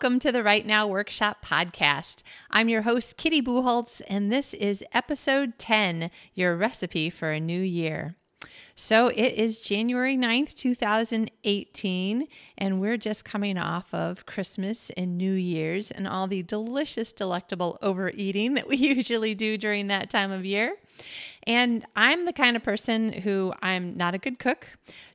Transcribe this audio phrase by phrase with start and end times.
[0.00, 2.22] Welcome to the Write Now Workshop podcast.
[2.52, 7.60] I'm your host, Kitty Bucholtz, and this is episode 10 Your Recipe for a New
[7.60, 8.14] Year.
[8.76, 15.32] So it is January 9th, 2018, and we're just coming off of Christmas and New
[15.32, 20.44] Year's and all the delicious, delectable overeating that we usually do during that time of
[20.44, 20.76] year.
[21.42, 24.68] And I'm the kind of person who I'm not a good cook,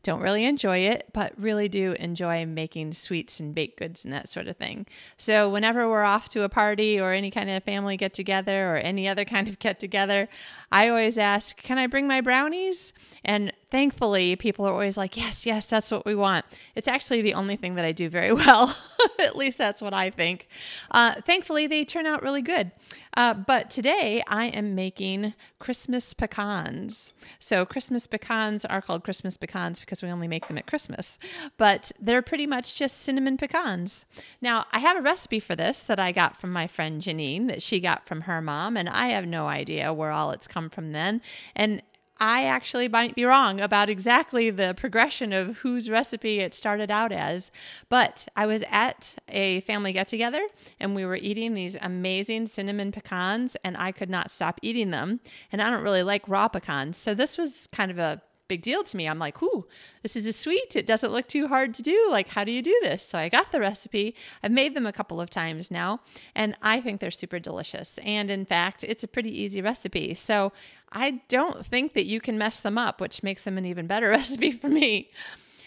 [0.03, 4.27] don't really enjoy it, but really do enjoy making sweets and baked goods and that
[4.27, 4.85] sort of thing.
[5.15, 8.77] So, whenever we're off to a party or any kind of family get together or
[8.77, 10.27] any other kind of get together,
[10.71, 12.91] I always ask, Can I bring my brownies?
[13.23, 16.45] And thankfully, people are always like, Yes, yes, that's what we want.
[16.75, 18.75] It's actually the only thing that I do very well.
[19.19, 20.49] At least that's what I think.
[20.91, 22.71] Uh, thankfully, they turn out really good.
[23.15, 27.13] Uh, but today I am making Christmas pecans.
[27.39, 31.19] So, Christmas pecans are called Christmas pecans because we only make them at Christmas,
[31.57, 34.05] but they're pretty much just cinnamon pecans.
[34.41, 37.61] Now, I have a recipe for this that I got from my friend Janine that
[37.61, 40.91] she got from her mom, and I have no idea where all it's come from
[40.91, 41.21] then.
[41.55, 41.81] And
[42.17, 47.11] I actually might be wrong about exactly the progression of whose recipe it started out
[47.11, 47.51] as,
[47.89, 50.47] but I was at a family get together
[50.79, 55.21] and we were eating these amazing cinnamon pecans, and I could not stop eating them.
[55.51, 56.97] And I don't really like raw pecans.
[56.97, 58.21] So this was kind of a
[58.53, 59.07] big deal to me.
[59.07, 59.65] I'm like, ooh,
[60.03, 60.75] this is a sweet.
[60.75, 62.07] It doesn't look too hard to do.
[62.11, 63.01] Like, how do you do this?
[63.01, 64.15] So I got the recipe.
[64.43, 66.01] I've made them a couple of times now,
[66.35, 67.97] and I think they're super delicious.
[68.03, 70.13] And in fact, it's a pretty easy recipe.
[70.13, 70.53] So
[70.91, 74.09] I don't think that you can mess them up, which makes them an even better
[74.17, 75.09] recipe for me.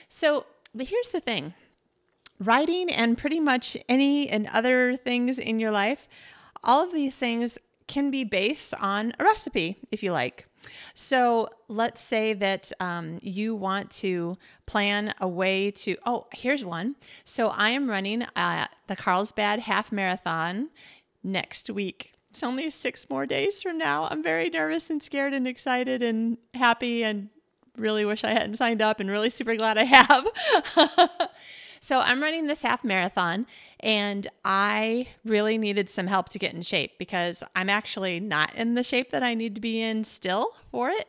[0.08, 0.46] So
[0.78, 1.54] here's the thing
[2.38, 6.06] writing and pretty much any and other things in your life,
[6.62, 10.46] all of these things can be based on a recipe if you like.
[10.94, 14.36] So let's say that um, you want to
[14.66, 16.96] plan a way to, oh, here's one.
[17.24, 20.70] So I am running uh, the Carlsbad Half Marathon
[21.22, 22.12] next week.
[22.30, 24.08] It's only six more days from now.
[24.10, 27.30] I'm very nervous and scared and excited and happy and
[27.76, 30.26] really wish I hadn't signed up and really super glad I have.
[31.80, 33.46] so I'm running this half marathon
[33.86, 38.74] and I really needed some help to get in shape because I'm actually not in
[38.74, 41.06] the shape that I need to be in still for it.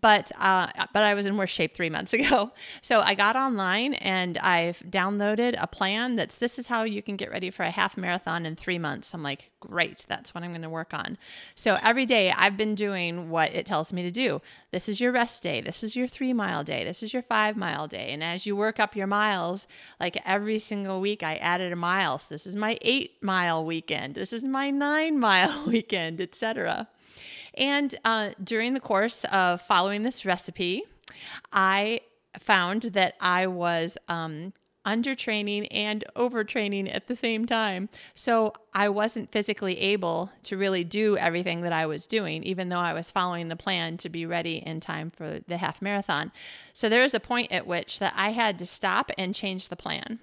[0.00, 2.52] But uh, but I was in worse shape three months ago.
[2.82, 7.16] So I got online and I've downloaded a plan that's this is how you can
[7.16, 9.12] get ready for a half marathon in three months.
[9.12, 11.18] I'm like, great, that's what I'm going to work on.
[11.56, 14.40] So every day I've been doing what it tells me to do.
[14.70, 15.60] This is your rest day.
[15.60, 16.84] This is your three mile day.
[16.84, 18.10] This is your five mile day.
[18.10, 19.66] And as you work up your miles,
[19.98, 22.19] like every single week, I added a mile.
[22.20, 24.14] So this is my eight mile weekend.
[24.14, 26.88] This is my nine mile weekend, etc.
[27.54, 30.84] And uh, during the course of following this recipe,
[31.52, 32.00] I
[32.38, 34.52] found that I was um,
[34.86, 37.88] undertraining and overtraining at the same time.
[38.14, 42.78] So I wasn't physically able to really do everything that I was doing, even though
[42.78, 46.32] I was following the plan to be ready in time for the half marathon.
[46.72, 49.76] So there was a point at which that I had to stop and change the
[49.76, 50.20] plan.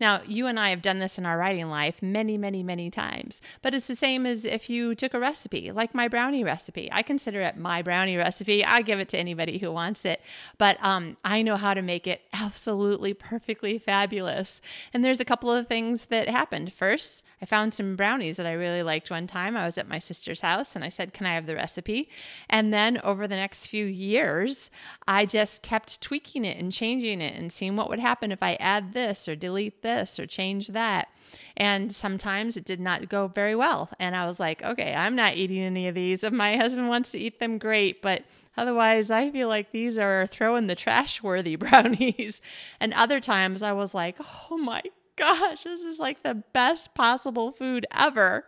[0.00, 3.40] Now, you and I have done this in our writing life many, many, many times,
[3.62, 6.88] but it's the same as if you took a recipe, like my brownie recipe.
[6.92, 8.64] I consider it my brownie recipe.
[8.64, 10.20] I give it to anybody who wants it,
[10.56, 14.60] but um, I know how to make it absolutely perfectly fabulous.
[14.92, 16.72] And there's a couple of things that happened.
[16.72, 19.56] First, I found some brownies that I really liked one time.
[19.56, 22.08] I was at my sister's house and I said, Can I have the recipe?
[22.48, 24.70] And then over the next few years,
[25.06, 28.54] I just kept tweaking it and changing it and seeing what would happen if I
[28.54, 31.08] add this or delete this or change that.
[31.56, 33.90] And sometimes it did not go very well.
[33.98, 36.24] And I was like, okay, I'm not eating any of these.
[36.24, 38.02] If my husband wants to eat them, great.
[38.02, 38.22] But
[38.56, 42.40] otherwise, I feel like these are throw in the trash worthy brownies.
[42.80, 44.16] And other times I was like,
[44.50, 44.82] oh my
[45.18, 48.46] gosh, this is like the best possible food ever.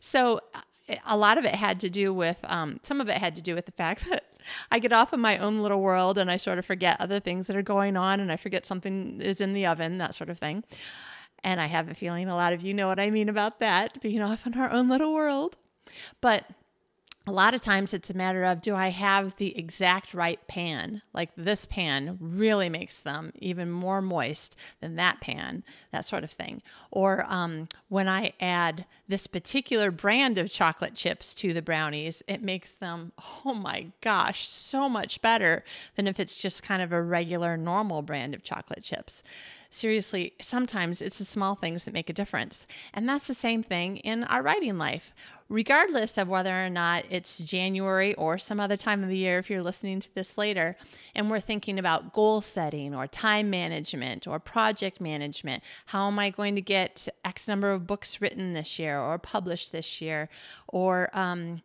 [0.00, 0.40] So,
[1.06, 3.54] a lot of it had to do with, um, some of it had to do
[3.54, 4.24] with the fact that
[4.70, 7.46] I get off in my own little world and I sort of forget other things
[7.46, 10.38] that are going on and I forget something is in the oven, that sort of
[10.38, 10.64] thing.
[11.44, 14.00] And I have a feeling a lot of you know what I mean about that,
[14.00, 15.56] being off in our own little world.
[16.20, 16.44] But
[17.26, 21.02] a lot of times it's a matter of do I have the exact right pan?
[21.12, 26.30] Like this pan really makes them even more moist than that pan, that sort of
[26.30, 26.62] thing.
[26.90, 32.42] Or um, when I add this particular brand of chocolate chips to the brownies, it
[32.42, 33.12] makes them,
[33.44, 35.64] oh my gosh, so much better
[35.94, 39.22] than if it's just kind of a regular, normal brand of chocolate chips.
[39.72, 42.66] Seriously, sometimes it's the small things that make a difference.
[42.92, 45.12] And that's the same thing in our writing life
[45.52, 49.50] regardless of whether or not it's January or some other time of the year, if
[49.50, 50.74] you're listening to this later,
[51.14, 55.62] and we're thinking about goal setting or time management or project management.
[55.86, 59.72] How am I going to get X number of books written this year or published
[59.72, 60.30] this year?
[60.68, 61.60] Or um,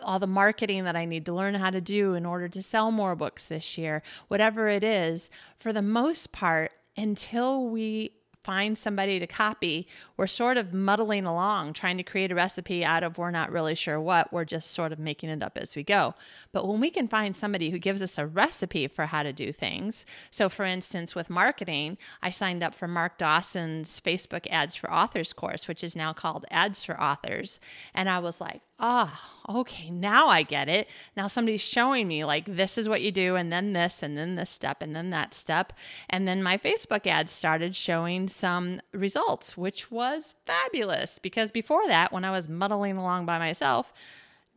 [0.00, 2.92] all the marketing that I need to learn how to do in order to sell
[2.92, 8.12] more books this year, whatever it is, for the most part, until we
[8.44, 9.86] find somebody to copy,
[10.16, 13.74] we're sort of muddling along trying to create a recipe out of we're not really
[13.74, 14.32] sure what.
[14.32, 16.14] We're just sort of making it up as we go.
[16.52, 19.52] But when we can find somebody who gives us a recipe for how to do
[19.52, 24.92] things, so for instance, with marketing, I signed up for Mark Dawson's Facebook Ads for
[24.92, 27.60] Authors course, which is now called Ads for Authors.
[27.94, 29.12] And I was like, oh,
[29.48, 30.88] okay, now I get it.
[31.16, 34.34] Now somebody's showing me, like, this is what you do, and then this, and then
[34.34, 35.72] this step, and then that step.
[36.10, 42.12] And then my Facebook ads started showing some results, which was fabulous because before that,
[42.12, 43.94] when I was muddling along by myself,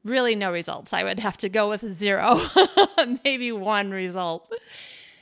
[0.03, 0.91] really no results.
[0.91, 2.41] I would have to go with zero,
[3.23, 4.51] maybe one result.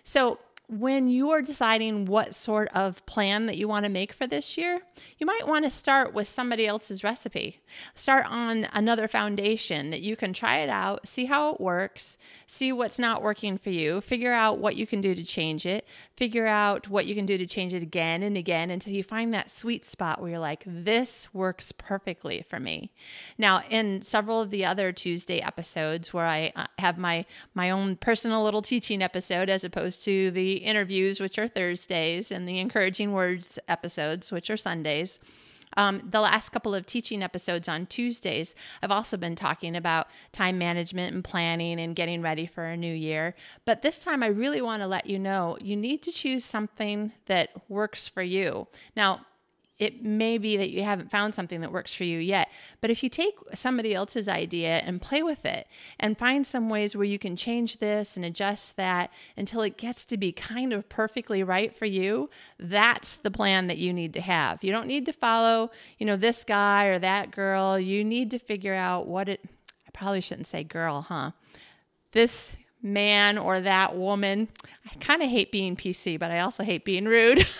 [0.03, 0.39] So
[0.79, 4.57] when you are deciding what sort of plan that you want to make for this
[4.57, 4.81] year,
[5.19, 7.61] you might want to start with somebody else's recipe.
[7.93, 12.17] Start on another foundation that you can try it out, see how it works,
[12.47, 15.87] see what's not working for you, figure out what you can do to change it,
[16.17, 19.33] figure out what you can do to change it again and again until you find
[19.33, 22.91] that sweet spot where you're like, this works perfectly for me.
[23.37, 27.95] Now, in several of the other Tuesday episodes where I uh, have my my own
[27.95, 33.11] personal little teaching episode as opposed to the interviews, which are Thursdays, and the encouraging
[33.11, 35.19] words episodes, which are Sundays.
[35.75, 40.57] Um, the last couple of teaching episodes on Tuesdays, I've also been talking about time
[40.57, 43.35] management and planning and getting ready for a new year.
[43.65, 47.11] But this time, I really want to let you know you need to choose something
[47.25, 48.67] that works for you.
[48.95, 49.25] Now,
[49.79, 52.49] it may be that you haven't found something that works for you yet.
[52.79, 55.67] But if you take somebody else's idea and play with it
[55.99, 60.05] and find some ways where you can change this and adjust that until it gets
[60.05, 62.29] to be kind of perfectly right for you,
[62.59, 64.63] that's the plan that you need to have.
[64.63, 67.79] You don't need to follow, you know, this guy or that girl.
[67.79, 69.41] You need to figure out what it,
[69.87, 71.31] I probably shouldn't say girl, huh?
[72.11, 74.49] This man or that woman.
[74.85, 77.47] I kind of hate being PC, but I also hate being rude.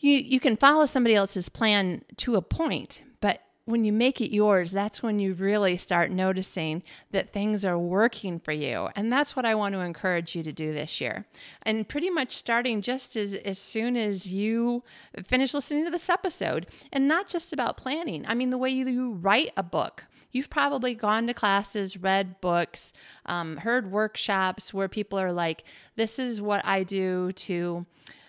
[0.00, 4.32] you you can follow somebody else's plan to a point, but when you make it
[4.32, 8.88] yours, that's when you really start noticing that things are working for you.
[8.94, 11.26] And that's what I want to encourage you to do this year.
[11.62, 14.84] And pretty much starting just as, as soon as you
[15.26, 18.24] finish listening to this episode, and not just about planning.
[18.28, 20.04] I mean, the way you, you write a book.
[20.30, 22.92] You've probably gone to classes, read books,
[23.24, 25.64] um, heard workshops where people are like,
[25.96, 27.84] this is what I do to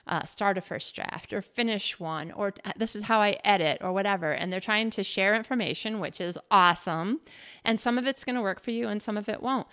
[0.07, 3.91] uh, start a first draft or finish one, or this is how I edit or
[3.91, 4.31] whatever.
[4.31, 7.21] And they're trying to share information, which is awesome.
[7.65, 9.67] And some of it's going to work for you and some of it won't.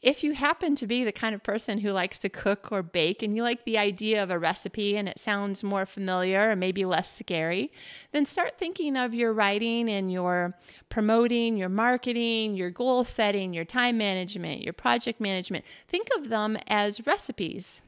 [0.00, 3.20] If you happen to be the kind of person who likes to cook or bake
[3.20, 6.84] and you like the idea of a recipe and it sounds more familiar and maybe
[6.84, 7.72] less scary,
[8.12, 10.54] then start thinking of your writing and your
[10.88, 15.64] promoting, your marketing, your goal setting, your time management, your project management.
[15.88, 17.80] Think of them as recipes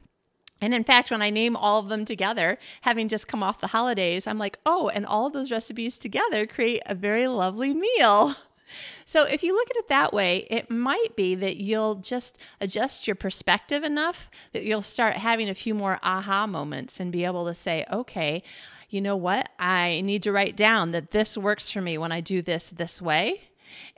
[0.61, 3.67] and in fact, when I name all of them together, having just come off the
[3.67, 8.35] holidays, I'm like, oh, and all of those recipes together create a very lovely meal.
[9.03, 13.05] So, if you look at it that way, it might be that you'll just adjust
[13.05, 17.45] your perspective enough that you'll start having a few more aha moments and be able
[17.47, 18.41] to say, okay,
[18.89, 19.49] you know what?
[19.59, 23.01] I need to write down that this works for me when I do this this
[23.01, 23.49] way.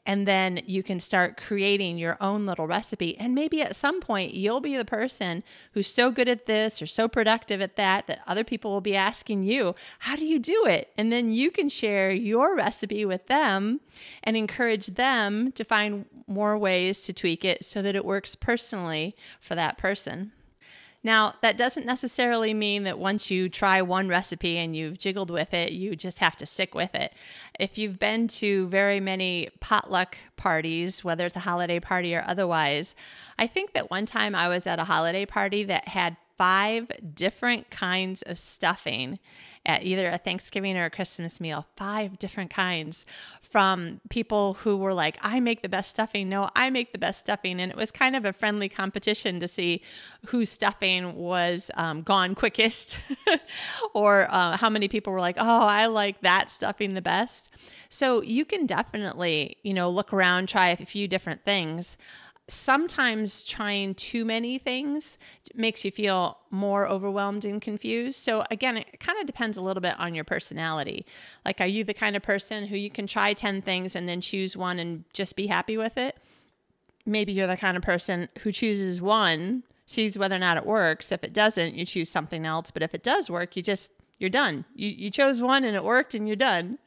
[0.06, 3.18] And then you can start creating your own little recipe.
[3.18, 6.86] And maybe at some point, you'll be the person who's so good at this or
[6.86, 10.65] so productive at that that other people will be asking you, How do you do
[10.65, 10.92] it?
[10.98, 13.80] And then you can share your recipe with them
[14.24, 19.15] and encourage them to find more ways to tweak it so that it works personally
[19.39, 20.32] for that person.
[21.05, 25.53] Now, that doesn't necessarily mean that once you try one recipe and you've jiggled with
[25.53, 27.13] it, you just have to stick with it.
[27.60, 32.95] If you've been to very many potluck parties, whether it's a holiday party or otherwise,
[33.38, 37.69] I think that one time I was at a holiday party that had five different
[37.69, 39.19] kinds of stuffing
[39.65, 43.05] at either a Thanksgiving or a Christmas meal, five different kinds
[43.41, 46.27] from people who were like, I make the best stuffing.
[46.27, 47.62] No, I make the best stuffing.
[47.62, 49.82] And it was kind of a friendly competition to see
[50.27, 52.98] whose stuffing was um, gone quickest
[53.93, 57.50] or uh, how many people were like, oh, I like that stuffing the best.
[57.88, 61.96] So you can definitely, you know, look around, try a few different things
[62.47, 65.17] sometimes trying too many things
[65.55, 68.19] makes you feel more overwhelmed and confused.
[68.19, 71.05] So, again, it kind of depends a little bit on your personality.
[71.45, 74.19] Like, are you the kind of person who you can try 10 things and then
[74.19, 76.17] choose one and just be happy with it?
[77.05, 81.12] Maybe you're the kind of person who chooses one, sees whether or not it works.
[81.12, 82.71] If it doesn't, you choose something else.
[82.71, 84.65] But if it does work, you just, you're done.
[84.75, 86.77] You, you chose one and it worked and you're done.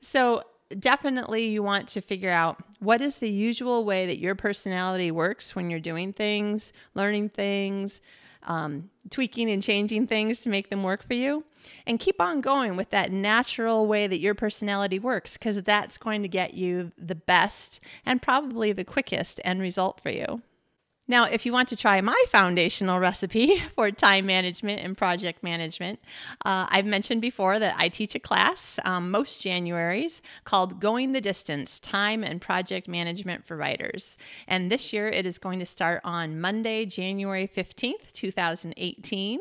[0.00, 0.42] So,
[0.78, 5.54] definitely you want to figure out what is the usual way that your personality works
[5.54, 8.00] when you're doing things, learning things,
[8.44, 11.44] um, tweaking and changing things to make them work for you.
[11.86, 16.22] And keep on going with that natural way that your personality works because that's going
[16.22, 20.40] to get you the best and probably the quickest end result for you.
[21.10, 25.98] Now, if you want to try my foundational recipe for time management and project management,
[26.44, 31.20] uh, I've mentioned before that I teach a class um, most Januaries called Going the
[31.20, 34.16] Distance Time and Project Management for Writers.
[34.46, 39.40] And this year it is going to start on Monday, January 15th, 2018.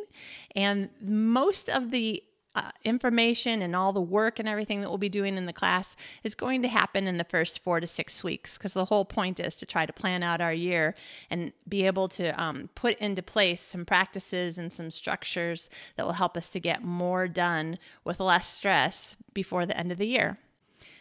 [0.56, 2.24] And most of the
[2.60, 5.96] uh, information and all the work and everything that we'll be doing in the class
[6.24, 9.40] is going to happen in the first four to six weeks because the whole point
[9.40, 10.94] is to try to plan out our year
[11.30, 16.14] and be able to um, put into place some practices and some structures that will
[16.14, 20.38] help us to get more done with less stress before the end of the year.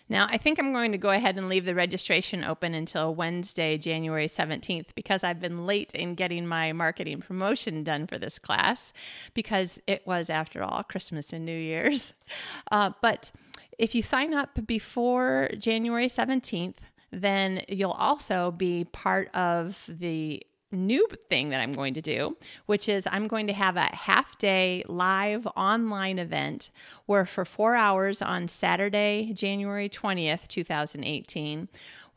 [0.09, 3.77] Now, I think I'm going to go ahead and leave the registration open until Wednesday,
[3.77, 8.93] January 17th, because I've been late in getting my marketing promotion done for this class,
[9.35, 12.15] because it was, after all, Christmas and New Year's.
[12.71, 13.33] Uh, but
[13.79, 16.77] if you sign up before January 17th,
[17.11, 20.43] then you'll also be part of the
[20.77, 24.37] new thing that I'm going to do, which is I'm going to have a half
[24.39, 26.71] day live online event
[27.07, 31.69] where for four hours on Saturday, January 20th, 2018,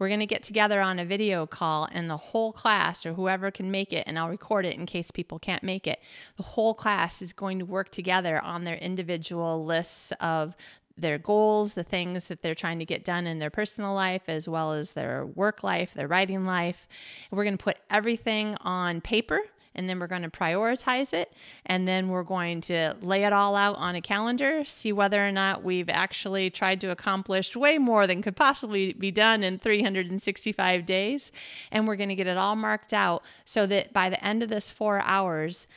[0.01, 3.51] we're going to get together on a video call and the whole class or whoever
[3.51, 5.99] can make it, and I'll record it in case people can't make it.
[6.37, 10.55] The whole class is going to work together on their individual lists of
[11.01, 14.47] their goals, the things that they're trying to get done in their personal life, as
[14.47, 16.87] well as their work life, their writing life.
[17.31, 19.41] We're going to put everything on paper
[19.73, 21.31] and then we're going to prioritize it
[21.65, 25.31] and then we're going to lay it all out on a calendar see whether or
[25.31, 30.85] not we've actually tried to accomplish way more than could possibly be done in 365
[30.85, 31.31] days
[31.71, 34.49] and we're going to get it all marked out so that by the end of
[34.49, 35.67] this 4 hours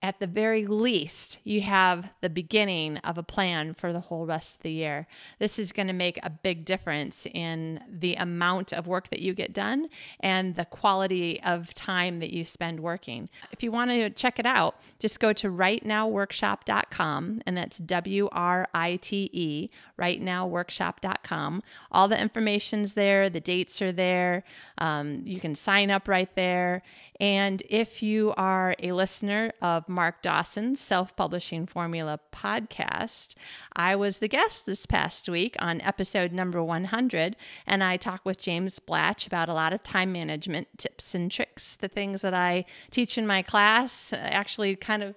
[0.00, 4.56] at the very least, you have the beginning of a plan for the whole rest
[4.56, 5.08] of the year.
[5.40, 9.34] This is going to make a big difference in the amount of work that you
[9.34, 9.88] get done
[10.20, 13.28] and the quality of time that you spend working.
[13.50, 18.68] If you want to check it out, just go to writenowworkshop.com, and that's W R
[18.72, 21.62] I T E, writenowworkshop.com.
[21.90, 24.44] All the information's there, the dates are there.
[24.78, 26.82] Um, you can sign up right there.
[27.20, 33.34] And if you are a listener of Mark Dawson's Self Publishing Formula podcast,
[33.74, 37.34] I was the guest this past week on episode number 100,
[37.66, 41.74] and I talked with James Blatch about a lot of time management tips and tricks,
[41.74, 45.16] the things that I teach in my class, actually kind of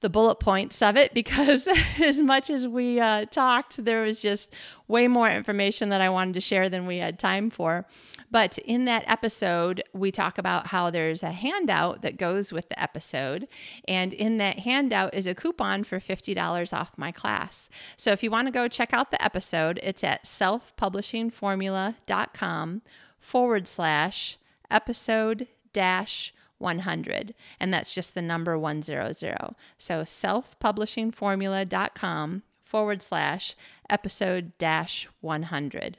[0.00, 1.68] the bullet points of it because
[2.00, 4.52] as much as we uh, talked, there was just
[4.88, 7.86] way more information that I wanted to share than we had time for.
[8.30, 12.80] But in that episode, we talk about how there's a handout that goes with the
[12.80, 13.48] episode.
[13.86, 17.68] And in that handout is a coupon for $50 off my class.
[17.96, 22.82] So if you want to go check out the episode, it's at selfpublishingformula.com
[23.18, 24.38] forward slash
[24.70, 27.34] episode dash 100.
[27.58, 29.16] And that's just the number 100.
[29.78, 33.56] So selfpublishingformula.com forward slash
[33.88, 35.98] episode dash 100.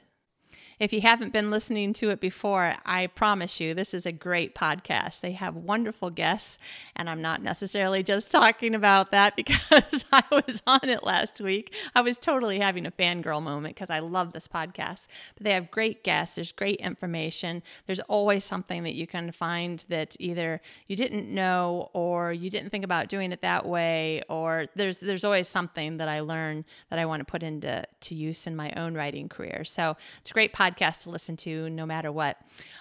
[0.82, 4.52] If you haven't been listening to it before, I promise you, this is a great
[4.52, 5.20] podcast.
[5.20, 6.58] They have wonderful guests,
[6.96, 11.72] and I'm not necessarily just talking about that because I was on it last week.
[11.94, 15.06] I was totally having a fangirl moment because I love this podcast.
[15.36, 17.62] But they have great guests, there's great information.
[17.86, 22.70] There's always something that you can find that either you didn't know or you didn't
[22.70, 26.98] think about doing it that way, or there's there's always something that I learn that
[26.98, 29.62] I want to put into to use in my own writing career.
[29.62, 32.38] So it's a great podcast podcast to listen to no matter what.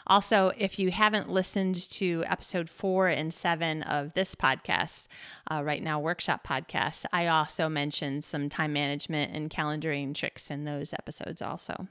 [0.07, 5.07] Also, if you haven't listened to episode four and seven of this podcast,
[5.50, 10.65] uh, Write Now, workshop podcast, I also mentioned some time management and calendaring tricks in
[10.65, 11.88] those episodes also.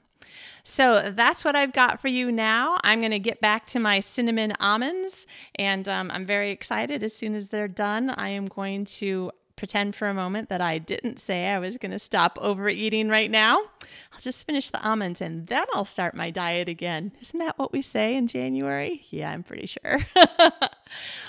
[0.63, 2.77] So that's what I've got for you now.
[2.83, 7.03] I'm going to get back to my cinnamon almonds, and um, I'm very excited.
[7.03, 9.31] As soon as they're done, I am going to
[9.61, 13.29] pretend for a moment that I didn't say I was going to stop overeating right
[13.29, 13.57] now.
[14.11, 17.11] I'll just finish the almonds and then I'll start my diet again.
[17.21, 19.03] Isn't that what we say in January?
[19.11, 19.99] Yeah, I'm pretty sure.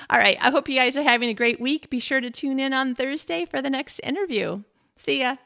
[0.08, 0.38] All right.
[0.40, 1.90] I hope you guys are having a great week.
[1.90, 4.62] Be sure to tune in on Thursday for the next interview.
[4.96, 5.36] See ya.